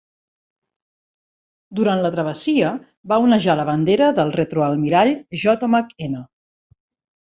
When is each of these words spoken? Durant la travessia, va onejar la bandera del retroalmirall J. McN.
Durant 1.81 2.01
la 2.07 2.11
travessia, 2.17 2.73
va 3.13 3.21
onejar 3.29 3.59
la 3.63 3.69
bandera 3.71 4.11
del 4.23 4.37
retroalmirall 4.41 5.17
J. 5.47 5.73
McN. 5.79 6.23